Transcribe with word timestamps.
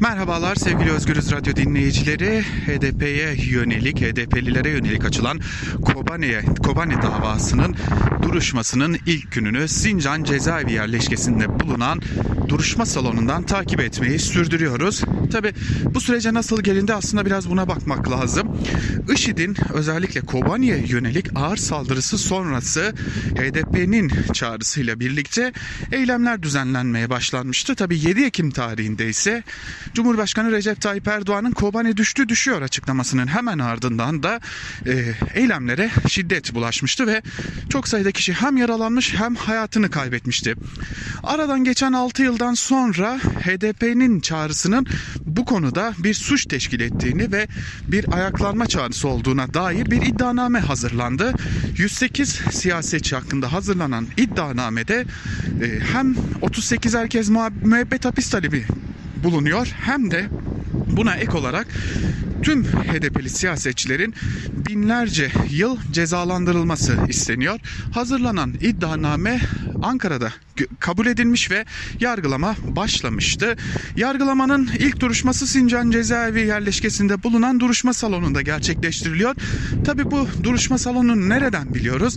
Merhabalar 0.00 0.54
sevgili 0.54 0.90
Özgürüz 0.90 1.32
Radyo 1.32 1.56
dinleyicileri. 1.56 2.42
HDP'ye 2.42 3.34
yönelik, 3.50 4.00
HDP'lilere 4.00 4.70
yönelik 4.70 5.04
açılan 5.04 5.40
Kobane, 5.84 6.42
Kobane 6.64 7.02
davasının 7.02 7.76
duruşmasının 8.28 8.98
ilk 9.06 9.32
gününü 9.32 9.68
Sincan 9.68 10.24
cezaevi 10.24 10.72
yerleşkesinde 10.72 11.60
bulunan 11.60 12.02
duruşma 12.48 12.86
salonundan 12.86 13.42
takip 13.42 13.80
etmeyi 13.80 14.18
sürdürüyoruz. 14.18 15.02
Tabi 15.32 15.52
bu 15.94 16.00
sürece 16.00 16.34
nasıl 16.34 16.62
gelindi 16.62 16.94
aslında 16.94 17.26
biraz 17.26 17.50
buna 17.50 17.68
bakmak 17.68 18.10
lazım. 18.10 18.56
IŞİD'in 19.14 19.56
özellikle 19.74 20.20
Kobane'ye 20.20 20.84
yönelik 20.86 21.26
ağır 21.34 21.56
saldırısı 21.56 22.18
sonrası 22.18 22.94
HDP'nin 23.34 24.12
çağrısıyla 24.32 25.00
birlikte 25.00 25.52
eylemler 25.92 26.42
düzenlenmeye 26.42 27.10
başlanmıştı. 27.10 27.74
Tabi 27.74 27.98
7 27.98 28.24
Ekim 28.24 28.50
tarihinde 28.50 29.08
ise 29.08 29.42
Cumhurbaşkanı 29.94 30.52
Recep 30.52 30.80
Tayyip 30.80 31.08
Erdoğan'ın 31.08 31.52
Kobane 31.52 31.96
düştü 31.96 32.28
düşüyor 32.28 32.62
açıklamasının 32.62 33.26
hemen 33.26 33.58
ardından 33.58 34.22
da 34.22 34.40
e, 34.86 35.14
eylemlere 35.34 35.90
şiddet 36.08 36.54
bulaşmıştı 36.54 37.06
ve 37.06 37.22
çok 37.68 37.88
sayıda 37.88 38.10
kişi 38.18 38.32
hem 38.32 38.56
yaralanmış 38.56 39.14
hem 39.14 39.34
hayatını 39.34 39.90
kaybetmişti. 39.90 40.54
Aradan 41.22 41.64
geçen 41.64 41.92
6 41.92 42.22
yıldan 42.22 42.54
sonra 42.54 43.18
HDP'nin 43.18 44.20
çağrısının 44.20 44.86
bu 45.24 45.44
konuda 45.44 45.92
bir 45.98 46.14
suç 46.14 46.46
teşkil 46.46 46.80
ettiğini 46.80 47.32
ve 47.32 47.48
bir 47.88 48.14
ayaklanma 48.14 48.66
çağrısı 48.66 49.08
olduğuna 49.08 49.54
dair 49.54 49.90
bir 49.90 50.02
iddianame 50.02 50.60
hazırlandı. 50.60 51.34
108 51.76 52.28
siyasetçi 52.52 53.16
hakkında 53.16 53.52
hazırlanan 53.52 54.06
iddianamede 54.16 55.04
e, 55.62 55.80
hem 55.92 56.14
38 56.42 56.94
herkes 56.94 57.30
müebbet 57.62 58.04
hapis 58.04 58.30
talebi 58.30 58.64
bulunuyor 59.24 59.66
hem 59.80 60.10
de 60.10 60.28
buna 60.96 61.14
ek 61.14 61.32
olarak 61.32 61.66
tüm 62.42 62.64
HDP'li 62.64 63.30
siyasetçilerin 63.30 64.14
binlerce 64.68 65.30
yıl 65.50 65.76
cezalandırılması 65.92 66.96
isteniyor. 67.08 67.60
Hazırlanan 67.92 68.54
iddianame 68.60 69.40
Ankara'da 69.82 70.32
kabul 70.80 71.06
edilmiş 71.06 71.50
ve 71.50 71.64
yargılama 72.00 72.54
başlamıştı. 72.76 73.56
Yargılamanın 73.96 74.70
ilk 74.78 75.00
duruşması 75.00 75.46
Sincan 75.46 75.90
Cezaevi 75.90 76.46
yerleşkesinde 76.46 77.22
bulunan 77.22 77.60
duruşma 77.60 77.92
salonunda 77.92 78.42
gerçekleştiriliyor. 78.42 79.34
Tabi 79.84 80.10
bu 80.10 80.28
duruşma 80.42 80.78
salonunu 80.78 81.28
nereden 81.28 81.74
biliyoruz? 81.74 82.16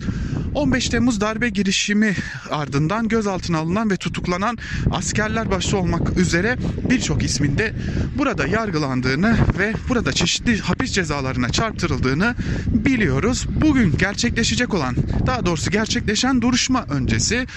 15 0.54 0.90
Temmuz 0.90 1.22
darbe 1.22 1.50
girişimi 1.50 2.16
ardından 2.50 3.08
gözaltına 3.08 3.58
alınan 3.58 3.90
ve 3.90 3.98
tutuklanan 3.98 4.58
askerler 4.92 5.52
başta 5.52 5.78
olmak 5.78 6.18
üzere 6.18 6.58
birçok 6.90 7.24
isminde 7.24 7.74
burada 8.18 8.48
yargılandığını 8.48 9.38
ve 9.60 9.74
burada 9.90 10.14
çeşitli 10.14 10.60
hapis 10.60 10.92
cezalarına 10.92 11.50
çarptırıldığını 11.50 12.36
biliyoruz. 12.68 13.46
Bugün 13.62 13.98
gerçekleşecek 13.98 14.74
olan 14.74 14.96
daha 15.28 15.46
doğrusu 15.46 15.72
gerçekleşen 15.72 16.42
duruşma 16.42 16.86
öncesi 16.90 17.48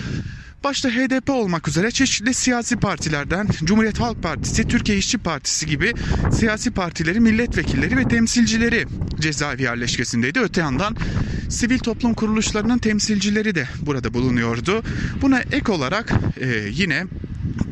başta 0.64 0.88
HDP 0.88 1.30
olmak 1.30 1.68
üzere 1.68 1.90
çeşitli 1.90 2.34
siyasi 2.34 2.76
partilerden 2.76 3.48
Cumhuriyet 3.64 4.00
Halk 4.00 4.22
Partisi, 4.22 4.68
Türkiye 4.68 4.98
İşçi 4.98 5.18
Partisi 5.18 5.66
gibi 5.66 5.92
siyasi 6.32 6.70
partileri, 6.70 7.20
milletvekilleri 7.20 7.96
ve 7.96 8.08
temsilcileri 8.08 8.86
cezaevi 9.20 9.62
yerleşkesindeydi. 9.62 10.40
Öte 10.40 10.60
yandan 10.60 10.96
sivil 11.48 11.78
toplum 11.78 12.14
kuruluşlarının 12.14 12.78
temsilcileri 12.78 13.54
de 13.54 13.68
burada 13.82 14.14
bulunuyordu. 14.14 14.82
Buna 15.22 15.40
ek 15.40 15.72
olarak 15.72 16.12
e, 16.40 16.46
yine 16.70 17.06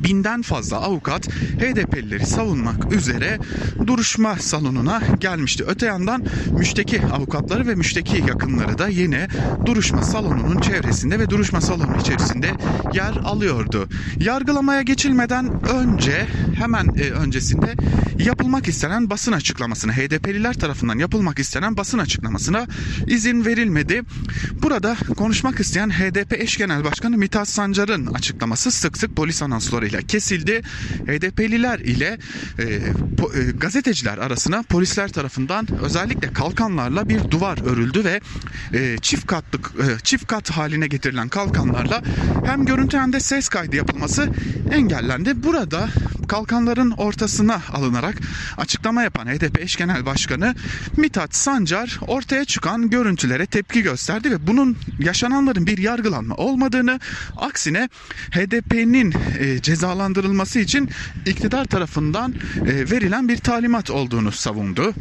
binden 0.04 0.42
fazla 0.42 0.76
avukat 0.76 1.28
HDP'lileri 1.28 2.26
savunmak 2.26 2.92
üzere 2.92 3.38
duruşma 3.86 4.36
salonuna 4.36 5.02
gelmişti. 5.20 5.64
Öte 5.66 5.86
yandan 5.86 6.24
müşteki 6.50 7.02
avukatları 7.06 7.66
ve 7.66 7.74
müşteki 7.74 8.16
yakınları 8.28 8.78
da 8.78 8.88
yine 8.88 9.28
duruşma 9.66 10.02
salonunun 10.02 10.60
çevresinde 10.60 11.18
ve 11.18 11.30
duruşma 11.30 11.60
salonu 11.60 11.96
içerisinde 12.00 12.50
yer 12.94 13.16
alıyordu. 13.24 13.88
Yargılamaya 14.20 14.82
geçilmeden 14.82 15.66
önce 15.68 16.26
hemen 16.54 16.86
e, 16.86 17.10
öncesinde 17.10 17.74
yapılmak 18.18 18.68
istenen 18.68 19.10
basın 19.10 19.32
açıklamasına 19.32 19.92
HDP'liler 19.92 20.54
tarafından 20.54 20.98
yapılmak 20.98 21.38
istenen 21.38 21.76
basın 21.76 21.98
açıklamasına 21.98 22.66
izin 23.06 23.44
verilmedi. 23.44 24.02
Burada 24.62 24.96
konuşmak 25.16 25.60
isteyen 25.60 25.90
HDP 25.90 26.32
eş 26.32 26.56
genel 26.56 26.84
başkanı 26.84 27.16
Mithat 27.16 27.48
Sancar'ın 27.48 28.06
açıklaması 28.06 28.70
sık 28.70 28.98
sık 28.98 29.16
polis 29.16 29.42
anonsları 29.42 29.71
ile 29.80 30.02
kesildi. 30.02 30.62
HDP'liler 31.06 31.78
ile 31.78 32.18
e, 32.58 32.80
po, 33.18 33.32
e, 33.34 33.50
gazeteciler 33.50 34.18
arasına 34.18 34.62
polisler 34.62 35.12
tarafından 35.12 35.68
özellikle 35.82 36.32
kalkanlarla 36.32 37.08
bir 37.08 37.30
duvar 37.30 37.58
örüldü 37.66 38.04
ve 38.04 38.20
e, 38.72 38.98
çift 38.98 39.26
katlık 39.26 39.72
e, 39.78 39.98
çift 40.02 40.26
kat 40.26 40.50
haline 40.50 40.86
getirilen 40.86 41.28
kalkanlarla 41.28 42.02
hem 42.44 42.64
görüntü 42.64 42.98
hem 42.98 43.12
de 43.12 43.20
ses 43.20 43.48
kaydı 43.48 43.76
yapılması 43.76 44.28
engellendi. 44.72 45.42
Burada 45.42 45.88
kalkanların 46.28 46.90
ortasına 46.90 47.60
alınarak 47.72 48.14
açıklama 48.56 49.02
yapan 49.02 49.26
HDP 49.26 49.60
eş 49.60 49.76
genel 49.76 50.06
başkanı 50.06 50.54
Mithat 50.96 51.34
Sancar 51.34 52.00
ortaya 52.06 52.44
çıkan 52.44 52.90
görüntülere 52.90 53.46
tepki 53.46 53.82
gösterdi 53.82 54.30
ve 54.30 54.46
bunun 54.46 54.76
yaşananların 54.98 55.66
bir 55.66 55.78
yargılanma 55.78 56.34
olmadığını 56.34 57.00
aksine 57.36 57.88
HDP'nin 58.30 59.14
e, 59.38 59.62
cezalandırılması 59.62 60.58
için 60.58 60.90
iktidar 61.26 61.64
tarafından 61.64 62.34
e, 62.56 62.90
verilen 62.90 63.28
bir 63.28 63.36
talimat 63.36 63.90
olduğunu 63.90 64.32
savundu. 64.32 64.94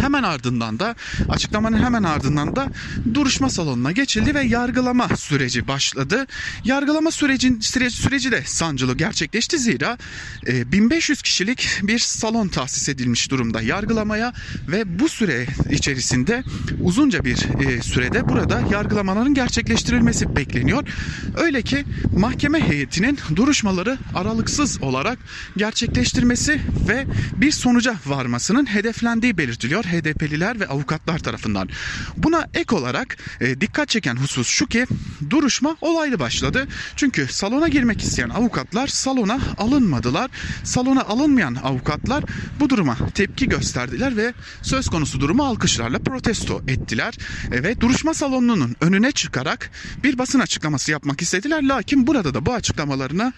Hemen 0.00 0.22
ardından 0.22 0.78
da 0.78 0.94
açıklamanın 1.28 1.78
hemen 1.84 2.02
ardından 2.02 2.56
da 2.56 2.68
duruşma 3.14 3.50
salonuna 3.50 3.92
geçildi 3.92 4.34
ve 4.34 4.42
yargılama 4.42 5.16
süreci 5.16 5.68
başladı. 5.68 6.26
Yargılama 6.64 7.10
sürecin 7.10 7.60
süreci, 7.60 7.96
süreci 7.96 8.32
de 8.32 8.42
sancılı 8.46 8.96
gerçekleşti 8.96 9.58
zira 9.58 9.98
e, 10.46 10.72
1500 10.72 11.22
kişilik 11.22 11.80
bir 11.82 11.98
salon 11.98 12.48
tahsis 12.48 12.88
edilmiş 12.88 13.30
durumda 13.30 13.62
yargılamaya 13.62 14.32
ve 14.68 14.98
bu 14.98 15.08
süre 15.08 15.46
içerisinde 15.70 16.42
uzunca 16.80 17.24
bir 17.24 17.66
e, 17.66 17.82
sürede 17.82 18.28
burada 18.28 18.62
yargılamaların 18.72 19.34
gerçekleştirilmesi 19.34 20.36
bekleniyor. 20.36 20.88
Öyle 21.36 21.62
ki 21.62 21.84
mahkeme 22.16 22.68
heyetinin 22.68 23.18
duruşmaları 23.36 23.98
aralıksız 24.14 24.82
olarak 24.82 25.18
gerçekleştirmesi 25.56 26.60
ve 26.88 27.06
bir 27.36 27.50
sonuca 27.52 27.96
varmasının 28.06 28.66
hedeflendiği 28.66 29.38
belirtiliyor. 29.38 29.73
HDP'liler 29.82 30.60
ve 30.60 30.66
avukatlar 30.66 31.18
tarafından. 31.18 31.68
Buna 32.16 32.46
ek 32.54 32.74
olarak 32.74 33.16
e, 33.40 33.60
dikkat 33.60 33.88
çeken 33.88 34.16
husus 34.16 34.48
şu 34.48 34.66
ki 34.66 34.86
duruşma 35.30 35.76
olaylı 35.80 36.18
başladı. 36.18 36.68
Çünkü 36.96 37.26
salona 37.30 37.68
girmek 37.68 38.02
isteyen 38.02 38.28
avukatlar 38.28 38.86
salona 38.86 39.40
alınmadılar. 39.58 40.30
Salona 40.64 41.02
alınmayan 41.02 41.54
avukatlar 41.54 42.24
bu 42.60 42.70
duruma 42.70 42.96
tepki 43.14 43.48
gösterdiler 43.48 44.16
ve 44.16 44.34
söz 44.62 44.88
konusu 44.88 45.20
durumu 45.20 45.44
alkışlarla 45.44 45.98
protesto 45.98 46.62
ettiler. 46.68 47.14
E, 47.52 47.62
ve 47.62 47.80
duruşma 47.80 48.14
salonunun 48.14 48.76
önüne 48.80 49.12
çıkarak 49.12 49.70
bir 50.02 50.18
basın 50.18 50.40
açıklaması 50.40 50.90
yapmak 50.90 51.22
istediler. 51.22 51.62
Lakin 51.62 52.06
burada 52.06 52.34
da 52.34 52.46
bu 52.46 52.54
açıklamalarına 52.54 53.32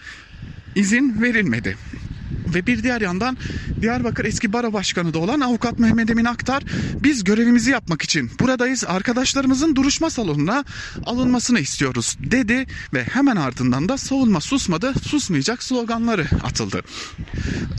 izin 0.75 1.21
verilmedi. 1.21 1.77
Ve 2.53 2.67
bir 2.67 2.83
diğer 2.83 3.01
yandan 3.01 3.37
Diyarbakır 3.81 4.25
eski 4.25 4.53
baro 4.53 4.73
başkanı 4.73 5.13
da 5.13 5.19
olan 5.19 5.39
avukat 5.39 5.79
Mehmet 5.79 6.09
Emin 6.09 6.25
Aktar 6.25 6.63
biz 7.03 7.23
görevimizi 7.23 7.71
yapmak 7.71 8.01
için 8.01 8.31
buradayız 8.39 8.83
arkadaşlarımızın 8.87 9.75
duruşma 9.75 10.09
salonuna 10.09 10.63
alınmasını 11.05 11.59
istiyoruz 11.59 12.17
dedi 12.19 12.65
ve 12.93 13.03
hemen 13.03 13.35
ardından 13.35 13.89
da 13.89 13.97
savunma 13.97 14.41
susmadı 14.41 14.93
susmayacak 14.99 15.63
sloganları 15.63 16.27
atıldı. 16.43 16.81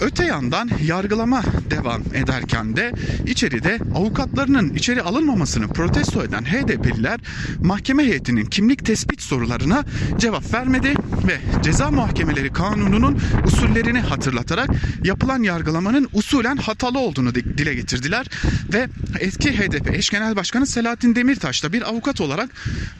Öte 0.01 0.25
yandan 0.25 0.71
yargılama 0.85 1.43
devam 1.70 2.03
ederken 2.15 2.76
de 2.76 2.93
içeride 3.26 3.79
avukatlarının 3.94 4.75
içeri 4.75 5.03
alınmamasını 5.03 5.69
protesto 5.69 6.25
eden 6.25 6.44
HDP'liler 6.44 7.20
mahkeme 7.62 8.05
heyetinin 8.05 8.47
kimlik 8.47 8.87
tespit 8.87 9.23
sorularına 9.23 9.85
cevap 10.19 10.55
vermedi 10.55 10.94
ve 11.29 11.62
ceza 11.62 11.91
muhakemeleri 11.91 12.53
kanununun 12.53 13.19
usullerini 13.47 14.00
hatırlatarak 14.00 14.57
olarak 14.58 14.70
yapılan 15.05 15.43
yargılamanın 15.43 16.08
usulen 16.12 16.56
hatalı 16.56 16.99
olduğunu 16.99 17.34
dile 17.34 17.75
getirdiler 17.75 18.26
ve 18.72 18.88
eski 19.20 19.58
HDP 19.58 19.94
eş 19.94 20.10
genel 20.10 20.37
başkanı 20.37 20.66
Selahattin 20.66 21.14
Demirtaş 21.14 21.64
da 21.64 21.72
bir 21.72 21.88
avukat 21.88 22.20
olarak 22.20 22.50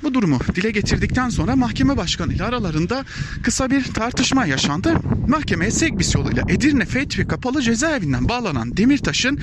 bu 0.03 0.15
durumu 0.15 0.39
dile 0.55 0.71
getirdikten 0.71 1.29
sonra 1.29 1.57
mahkeme 1.57 1.97
başkanı 1.97 2.35
ile 2.35 2.45
aralarında 2.45 3.05
kısa 3.43 3.71
bir 3.71 3.85
tartışma 3.85 4.47
yaşandı. 4.47 4.95
Mahkemeye 5.29 5.71
Segbis 5.71 6.15
yoluyla 6.15 6.43
Edirne 6.49 6.85
Fethi 6.85 7.27
Kapalı 7.27 7.63
Cezaevinden 7.63 8.29
bağlanan 8.29 8.77
Demirtaş'ın 8.77 9.39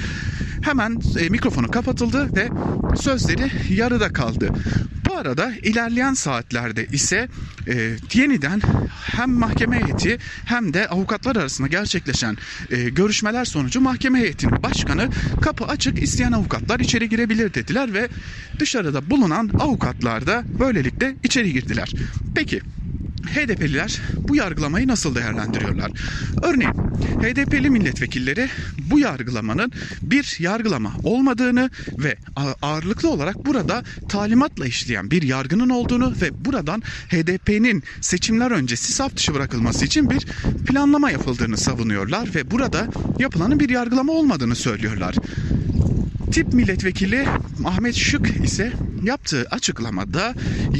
hemen 0.62 1.00
e, 1.20 1.30
mikrofonu 1.30 1.72
kapatıldı 1.72 2.36
ve 2.36 2.50
sözleri 2.98 3.52
yarıda 3.74 4.14
kaldı. 4.14 4.50
Arada 5.16 5.52
ilerleyen 5.64 6.14
saatlerde 6.14 6.86
ise 6.86 7.30
e, 7.68 7.98
yeniden 8.14 8.62
hem 9.16 9.32
mahkeme 9.32 9.84
heyeti 9.84 10.18
hem 10.46 10.74
de 10.74 10.88
avukatlar 10.88 11.36
arasında 11.36 11.68
gerçekleşen 11.68 12.38
e, 12.70 12.90
görüşmeler 12.90 13.46
sonucu 13.46 13.82
mahkeme 13.82 14.20
heyetinin 14.20 14.64
başkanı 14.64 15.10
kapı 15.42 15.66
açık 15.66 16.04
isteyen 16.04 16.32
avukatlar 16.32 16.80
içeri 16.80 17.10
girebilir 17.10 17.54
dediler 17.54 17.94
ve 17.94 18.10
dışarıda 18.60 19.10
bulunan 19.10 19.50
avukatlar 19.60 20.28
da 20.28 20.44
böylelikle 20.60 21.16
içeri 21.24 21.54
girdiler. 21.54 21.94
Peki 22.36 22.62
HDP'liler 23.26 24.02
bu 24.18 24.36
yargılamayı 24.36 24.88
nasıl 24.88 25.16
değerlendiriyorlar? 25.16 25.92
Örneğin 26.44 26.74
HDP'li 27.22 27.70
milletvekilleri 27.70 28.50
bu 28.92 29.00
yargılamanın 29.00 29.72
bir 30.02 30.36
yargılama 30.40 30.92
olmadığını 31.04 31.70
ve 31.98 32.16
ağırlıklı 32.62 33.10
olarak 33.10 33.46
burada 33.46 33.84
talimatla 34.10 34.66
işleyen 34.66 35.12
bir 35.12 35.22
yargının 35.22 35.70
olduğunu 35.70 36.14
ve 36.22 36.46
buradan 36.46 36.82
HDP'nin 37.10 37.84
seçimler 38.02 38.52
öncesi 38.52 38.94
saf 38.94 39.16
dışı 39.16 39.34
bırakılması 39.34 39.86
için 39.86 40.10
bir 40.10 40.26
planlama 40.68 41.12
yapıldığını 41.12 41.58
savunuyorlar 41.58 42.36
ve 42.36 42.52
burada 42.52 42.88
yapılanın 43.20 43.60
bir 43.60 43.70
yargılama 43.70 44.14
olmadığını 44.14 44.56
söylüyorlar. 44.56 45.16
Tip 46.32 46.54
milletvekili 46.54 47.28
Ahmet 47.66 47.96
Şık 47.96 48.46
ise 48.46 48.74
yaptığı 49.04 49.48
açıklamada 49.52 50.34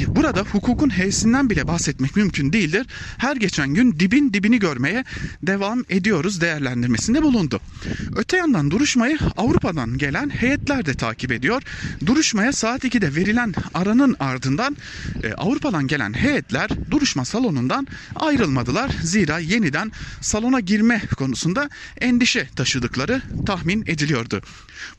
burada 0.06 0.40
hukukun 0.40 0.90
heysinden 0.90 1.50
bile 1.50 1.68
bahsetmek 1.68 2.16
mümkün 2.16 2.52
değildir. 2.52 2.86
Her 3.18 3.36
geçen 3.36 3.74
gün 3.74 3.92
dibin 4.00 4.32
dibini 4.32 4.58
görmeye 4.58 5.04
devam 5.42 5.84
ediyoruz 5.88 6.40
değerlendirmesinde 6.40 7.22
bulundu. 7.22 7.60
Öte 8.16 8.36
yandan 8.36 8.70
duruşmayı 8.70 9.18
Avrupa'dan 9.36 9.98
gelen 9.98 10.30
heyetler 10.30 10.86
de 10.86 10.94
takip 10.94 11.32
ediyor. 11.32 11.62
Duruşmaya 12.06 12.52
saat 12.52 12.84
2'de 12.84 13.14
verilen 13.14 13.54
aranın 13.74 14.16
ardından 14.20 14.76
e, 15.22 15.32
Avrupa'dan 15.32 15.86
gelen 15.86 16.12
heyetler 16.12 16.70
duruşma 16.90 17.24
salonundan 17.24 17.86
ayrılmadılar. 18.14 18.90
Zira 19.02 19.38
yeniden 19.38 19.92
salona 20.20 20.60
girme 20.60 21.02
konusunda 21.18 21.70
endişe 22.00 22.48
taşıdıkları 22.56 23.22
tahmin 23.46 23.82
ediliyordu. 23.86 24.42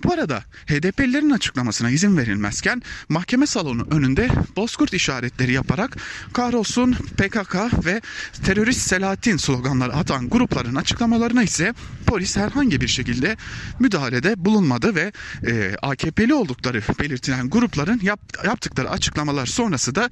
Bu 0.04 0.14
arada 0.14 0.44
HDP'lilerin 0.68 1.30
açıklamasına 1.30 1.90
izin 1.90 2.18
verilmezken 2.18 2.82
mahkeme 3.10 3.48
salonu 3.48 3.88
önünde 3.92 4.30
bozkurt 4.56 4.94
işaretleri 4.94 5.54
yaparak 5.54 5.98
kahrolsun 6.34 6.94
PKK 6.94 7.86
ve 7.86 8.02
terörist 8.46 8.82
Selahattin 8.82 9.38
sloganları 9.38 9.94
atan 9.94 10.30
grupların 10.30 10.76
açıklamalarına 10.76 11.44
ise 11.44 11.74
polis 12.08 12.38
herhangi 12.38 12.82
bir 12.82 12.88
şekilde 12.88 13.38
müdahalede 13.80 14.46
bulunmadı 14.46 14.96
ve 14.96 15.12
e, 15.48 15.76
AKP'li 15.82 16.34
oldukları 16.34 16.82
belirtilen 17.00 17.50
grupların 17.50 18.00
yap, 18.04 18.20
yaptıkları 18.46 18.90
açıklamalar 18.90 19.46
sonrası 19.46 19.96
da 19.96 20.10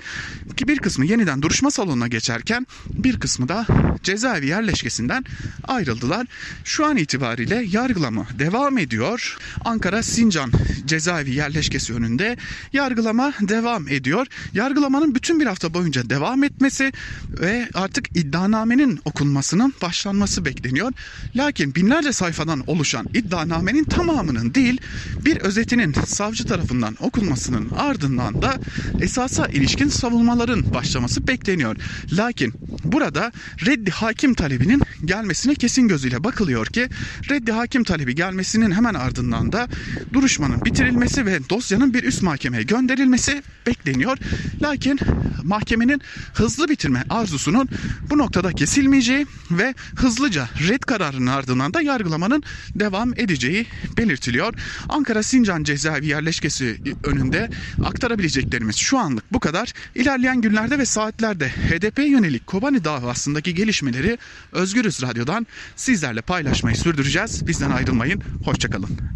ki 0.58 0.68
bir 0.68 0.80
kısmı 0.80 1.06
yeniden 1.06 1.42
duruşma 1.42 1.72
salonuna 1.72 2.08
geçerken 2.08 2.68
bir 2.90 3.20
kısmı 3.20 3.48
da 3.50 3.66
cezaevi 4.04 4.48
yerleşkesinden 4.48 5.26
ayrıldılar. 5.68 6.28
Şu 6.64 6.86
an 6.86 6.98
itibariyle 6.98 7.66
yargılama 7.68 8.28
devam 8.40 8.78
ediyor. 8.78 9.38
Ankara 9.66 10.04
Sincan 10.04 10.52
cezaevi 10.86 11.36
yerleşkesi 11.36 11.94
önünde 11.94 12.38
yargılama 12.86 13.34
devam 13.42 13.88
ediyor. 13.88 14.28
Yargılamanın 14.54 15.16
bütün 15.16 15.40
bir 15.40 15.46
hafta 15.46 15.74
boyunca 15.74 16.10
devam 16.10 16.44
etmesi 16.44 16.92
ve 17.40 17.70
artık 17.74 18.18
iddianamenin 18.18 19.00
okunmasının 19.06 19.74
başlanması 19.82 20.46
bekleniyor. 20.46 20.92
Lakin 21.36 21.76
binlerce 21.76 22.14
sayfadan 22.14 22.64
oluşan 22.68 23.08
iddianamenin 23.14 23.84
tamamının 23.84 24.54
değil 24.54 24.82
bir 25.26 25.38
özetinin 25.38 25.94
savcı 25.94 26.46
tarafından 26.46 26.96
okunmasının 27.00 27.70
ardından 27.78 28.42
da 28.42 28.54
esasa 29.02 29.48
ilişkin 29.48 29.90
savunmaların 29.90 30.74
başlaması 30.74 31.28
bekleniyor. 31.28 31.76
Lakin 32.12 32.54
burada 32.84 33.32
reddi 33.66 33.92
hakim 33.92 34.34
talebinin 34.34 34.82
gelmesine 35.06 35.56
kesin 35.56 35.88
gözüyle 35.88 36.24
bakılıyor 36.24 36.66
ki 36.66 36.90
reddi 37.30 37.52
hakim 37.52 37.84
talebi 37.84 38.16
gelmesinin 38.16 38.72
hemen 38.72 38.94
ardından 38.94 39.52
da 39.52 39.68
duruşmanın 40.14 40.66
bitirilmesi 40.66 41.26
ve 41.26 41.40
dosyanın 41.50 41.94
bir 41.94 42.04
üst 42.04 42.22
mahkemeye 42.22 42.64
gönderilmesi 42.75 43.44
bekleniyor. 43.68 44.18
Lakin 44.62 45.00
mahkemenin 45.44 46.01
hızlı 46.33 46.69
bitirme 46.69 47.04
arzusunun 47.10 47.69
bu 48.10 48.18
noktada 48.18 48.51
kesilmeyeceği 48.51 49.25
ve 49.51 49.74
hızlıca 49.95 50.50
red 50.68 50.80
kararının 50.80 51.27
ardından 51.27 51.74
da 51.74 51.81
yargılamanın 51.81 52.44
devam 52.75 53.13
edeceği 53.13 53.68
belirtiliyor. 53.98 54.54
Ankara 54.89 55.24
Sincan 55.24 55.63
cezaevi 55.63 56.07
yerleşkesi 56.07 56.81
önünde 57.04 57.50
aktarabileceklerimiz 57.86 58.75
şu 58.75 58.98
anlık 58.98 59.33
bu 59.33 59.39
kadar. 59.39 59.74
İlerleyen 59.95 60.42
günlerde 60.42 60.77
ve 60.77 60.86
saatlerde 60.86 61.50
HDP 61.50 62.00
yönelik 62.00 62.48
Kobani 62.48 62.83
davasındaki 62.83 63.56
gelişmeleri 63.56 64.18
Özgürüz 64.51 65.01
Radyo'dan 65.01 65.48
sizlerle 65.75 66.22
paylaşmayı 66.22 66.75
sürdüreceğiz. 66.75 67.48
Bizden 67.48 67.72
ayrılmayın. 67.72 68.22
Hoşçakalın. 68.45 69.16